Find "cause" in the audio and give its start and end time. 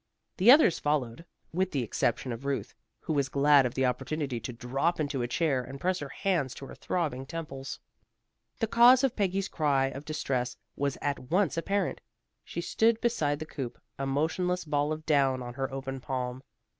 8.65-9.03